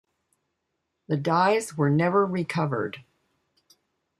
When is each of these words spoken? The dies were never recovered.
The 1.09 1.15
dies 1.17 1.77
were 1.77 1.91
never 1.91 2.25
recovered. 2.25 3.03